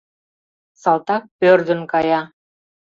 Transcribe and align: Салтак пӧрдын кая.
Салтак 0.81 1.23
пӧрдын 1.39 1.81
кая. 1.91 2.21